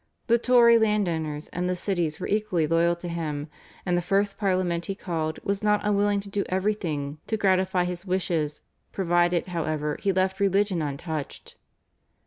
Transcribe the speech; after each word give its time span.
The 0.25 0.39
Tory 0.39 0.79
landowners 0.79 1.47
and 1.49 1.69
the 1.69 1.75
cities 1.75 2.19
were 2.19 2.25
equally 2.25 2.65
loyal 2.65 2.95
to 2.95 3.07
him, 3.07 3.49
and 3.85 3.95
the 3.95 4.01
first 4.01 4.35
Parliament 4.39 4.87
he 4.87 4.95
called 4.95 5.37
was 5.43 5.61
not 5.61 5.79
unwilling 5.83 6.19
to 6.21 6.27
do 6.29 6.43
everything 6.49 7.19
to 7.27 7.37
gratify 7.37 7.83
his 7.83 8.03
wishes, 8.03 8.63
provided, 8.91 9.45
however, 9.45 9.99
he 10.01 10.11
left 10.11 10.39
religion 10.39 10.81
untouched. 10.81 11.55